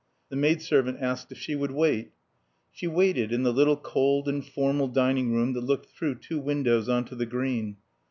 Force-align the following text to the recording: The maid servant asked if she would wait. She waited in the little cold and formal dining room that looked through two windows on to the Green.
The 0.29 0.35
maid 0.35 0.63
servant 0.63 0.97
asked 0.99 1.31
if 1.31 1.37
she 1.37 1.53
would 1.53 1.69
wait. 1.69 2.11
She 2.71 2.87
waited 2.87 3.31
in 3.31 3.43
the 3.43 3.53
little 3.53 3.77
cold 3.77 4.27
and 4.27 4.43
formal 4.43 4.87
dining 4.87 5.31
room 5.31 5.53
that 5.53 5.61
looked 5.65 5.91
through 5.91 6.15
two 6.15 6.39
windows 6.39 6.89
on 6.89 7.05
to 7.05 7.15
the 7.15 7.27
Green. 7.27 7.77